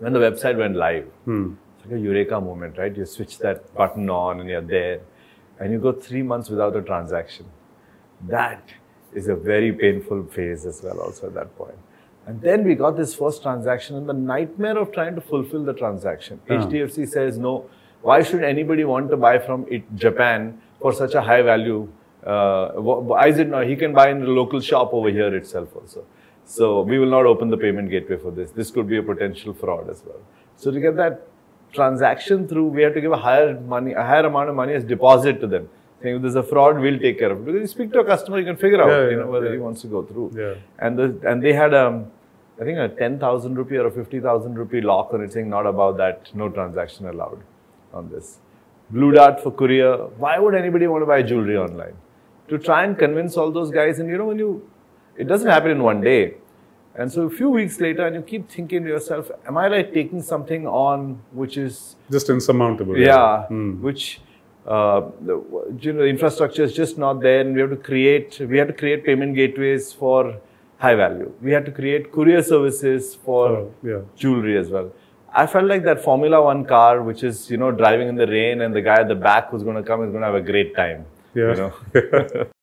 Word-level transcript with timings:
when 0.00 0.12
the 0.12 0.18
website 0.18 0.56
went 0.56 0.76
live, 0.76 1.06
Hmm. 1.24 1.52
it's 1.76 1.86
like 1.86 1.94
a 1.94 2.00
eureka 2.00 2.40
moment, 2.40 2.78
right? 2.78 2.96
You 2.96 3.06
switch 3.06 3.38
that 3.38 3.72
button 3.74 4.10
on 4.10 4.40
and 4.40 4.48
you're 4.48 4.68
there, 4.76 5.00
and 5.58 5.72
you 5.72 5.78
go 5.78 5.92
three 5.92 6.22
months 6.22 6.50
without 6.50 6.76
a 6.76 6.82
transaction. 6.82 7.46
That 8.28 8.62
is 9.14 9.28
a 9.28 9.34
very 9.34 9.72
painful 9.72 10.24
phase 10.24 10.66
as 10.66 10.82
well, 10.82 11.00
also 11.00 11.26
at 11.28 11.34
that 11.34 11.56
point. 11.56 11.78
And 12.26 12.40
then 12.40 12.64
we 12.64 12.74
got 12.74 12.96
this 12.96 13.14
first 13.14 13.42
transaction, 13.42 13.96
and 13.96 14.08
the 14.08 14.12
nightmare 14.14 14.78
of 14.78 14.92
trying 14.92 15.14
to 15.14 15.20
fulfill 15.20 15.64
the 15.64 15.72
transaction. 15.74 16.40
Ah. 16.48 16.54
HDFC 16.54 17.06
says, 17.08 17.38
no, 17.38 17.54
why 18.02 18.22
should 18.22 18.42
anybody 18.44 18.84
want 18.84 19.10
to 19.10 19.16
buy 19.16 19.38
from 19.38 19.66
it, 19.68 19.82
Japan 19.96 20.60
for 20.80 20.92
such 20.92 21.14
a 21.14 21.20
high 21.20 21.42
value? 21.42 21.88
Uh, 22.24 22.68
why 22.72 23.26
is 23.28 23.38
it 23.38 23.48
not? 23.48 23.66
He 23.66 23.76
can 23.76 23.92
buy 23.94 24.10
in 24.10 24.20
the 24.20 24.26
local 24.26 24.60
shop 24.60 24.92
over 24.92 25.08
here 25.10 25.34
itself 25.34 25.74
also. 25.74 26.04
So 26.58 26.82
we 26.82 26.98
will 26.98 27.10
not 27.16 27.26
open 27.26 27.48
the 27.48 27.56
payment 27.56 27.90
gateway 27.90 28.16
for 28.16 28.30
this. 28.32 28.50
This 28.50 28.70
could 28.70 28.88
be 28.88 28.96
a 28.96 29.02
potential 29.02 29.54
fraud 29.54 29.88
as 29.88 30.02
well. 30.04 30.20
So 30.56 30.72
to 30.72 30.80
get 30.80 30.96
that 30.96 31.26
transaction 31.72 32.48
through, 32.48 32.66
we 32.78 32.82
have 32.82 32.94
to 32.94 33.00
give 33.00 33.12
a 33.12 33.16
higher 33.16 33.58
money, 33.60 33.92
a 33.92 34.02
higher 34.02 34.26
amount 34.26 34.48
of 34.48 34.56
money 34.56 34.72
as 34.74 34.84
deposit 34.84 35.40
to 35.42 35.46
them. 35.46 35.68
Saying 36.02 36.16
if 36.16 36.22
there's 36.22 36.34
a 36.34 36.42
fraud, 36.42 36.80
we'll 36.80 36.98
take 36.98 37.18
care 37.20 37.30
of 37.30 37.38
it. 37.38 37.44
Because 37.44 37.60
you 37.60 37.66
speak 37.68 37.92
to 37.92 38.00
a 38.00 38.04
customer, 38.04 38.38
you 38.40 38.44
can 38.46 38.56
figure 38.56 38.82
out, 38.82 38.88
Yeah, 38.88 39.10
you 39.10 39.16
know, 39.20 39.26
whether 39.26 39.46
yeah. 39.46 39.52
he 39.52 39.58
wants 39.58 39.82
to 39.82 39.86
go 39.86 40.02
through. 40.02 40.32
Yeah. 40.36 40.54
And 40.78 40.98
the, 40.98 41.30
and 41.30 41.42
they 41.42 41.52
had 41.52 41.72
um, 41.72 42.10
I 42.60 42.64
think 42.64 42.78
a 42.78 42.88
ten 42.88 43.18
thousand 43.18 43.54
rupee 43.54 43.76
or 43.76 43.86
a 43.86 43.90
fifty 43.90 44.20
thousand 44.20 44.58
rupee 44.58 44.80
lock 44.80 45.14
on 45.14 45.22
it, 45.22 45.32
saying 45.32 45.48
not 45.48 45.66
about 45.66 45.96
that, 45.98 46.34
no 46.34 46.48
transaction 46.48 47.06
allowed 47.06 47.42
on 47.94 48.10
this. 48.10 48.38
Blue 48.90 49.12
Dart 49.12 49.40
for 49.40 49.52
courier. 49.52 49.96
Why 50.24 50.38
would 50.38 50.54
anybody 50.54 50.86
want 50.88 51.02
to 51.02 51.06
buy 51.06 51.22
jewelry 51.22 51.56
online? 51.56 51.94
To 52.48 52.58
try 52.58 52.84
and 52.84 52.98
convince 52.98 53.36
all 53.36 53.50
those 53.52 53.70
guys, 53.70 54.00
and 54.00 54.08
you 54.10 54.18
know 54.18 54.26
when 54.26 54.38
you, 54.38 54.68
it 55.20 55.28
doesn't 55.32 55.48
happen 55.56 55.70
in 55.70 55.82
one 55.82 56.00
day. 56.00 56.34
And 56.96 57.10
so 57.12 57.22
a 57.26 57.30
few 57.30 57.48
weeks 57.50 57.78
later, 57.80 58.06
and 58.06 58.16
you 58.16 58.22
keep 58.22 58.50
thinking 58.50 58.82
to 58.84 58.88
yourself, 58.88 59.30
am 59.46 59.56
I 59.56 59.68
like 59.68 59.92
taking 59.94 60.22
something 60.22 60.66
on 60.66 61.22
which 61.32 61.56
is 61.56 61.96
Just 62.10 62.28
insurmountable. 62.30 62.96
yeah, 62.98 63.46
Hmm. 63.46 63.80
which 63.82 64.20
uh, 64.66 65.00
the, 65.28 65.34
you 65.80 65.92
know, 65.92 66.00
the 66.02 66.10
infrastructure 66.14 66.62
is 66.62 66.72
just 66.74 66.98
not 66.98 67.20
there, 67.26 67.40
and 67.40 67.54
we 67.54 67.60
have 67.60 67.70
to 67.70 67.76
create. 67.90 68.38
We 68.54 68.58
have 68.58 68.68
to 68.68 68.74
create 68.82 69.04
payment 69.04 69.34
gateways 69.34 69.92
for 69.92 70.36
high 70.78 70.94
value. 70.94 71.32
We 71.40 71.52
have 71.52 71.64
to 71.64 71.72
create 71.78 72.12
courier 72.12 72.42
services 72.42 73.14
for 73.14 73.46
Oh, 73.48 73.74
yeah. 73.82 74.00
jewelry 74.16 74.58
as 74.58 74.68
well. 74.68 74.92
I 75.32 75.46
felt 75.46 75.64
like 75.72 75.82
that 75.84 76.02
Formula 76.04 76.42
One 76.42 76.64
car, 76.66 77.02
which 77.08 77.22
is 77.30 77.50
you 77.50 77.56
know 77.56 77.70
driving 77.82 78.08
in 78.08 78.16
the 78.16 78.26
rain, 78.26 78.60
and 78.60 78.74
the 78.74 78.82
guy 78.82 78.98
at 79.00 79.08
the 79.08 79.20
back 79.28 79.50
who's 79.50 79.62
going 79.62 79.76
to 79.82 79.82
come 79.90 80.02
is 80.04 80.10
going 80.10 80.20
to 80.22 80.26
have 80.26 80.34
a 80.44 80.46
great 80.52 80.74
time. 80.76 81.06
Yeah. 81.34 81.50
You 81.50 81.56
know. 81.62 82.46